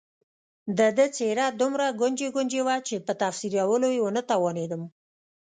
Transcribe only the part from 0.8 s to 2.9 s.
ده څېره دومره ګونجي ګونجي وه